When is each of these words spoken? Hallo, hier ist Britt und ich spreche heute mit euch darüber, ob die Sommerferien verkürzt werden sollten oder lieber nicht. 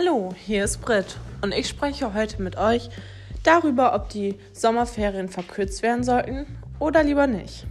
Hallo, 0.00 0.32
hier 0.46 0.62
ist 0.62 0.80
Britt 0.80 1.16
und 1.42 1.52
ich 1.52 1.66
spreche 1.68 2.14
heute 2.14 2.40
mit 2.40 2.56
euch 2.56 2.88
darüber, 3.42 3.96
ob 3.96 4.08
die 4.10 4.36
Sommerferien 4.52 5.28
verkürzt 5.28 5.82
werden 5.82 6.04
sollten 6.04 6.46
oder 6.78 7.02
lieber 7.02 7.26
nicht. 7.26 7.66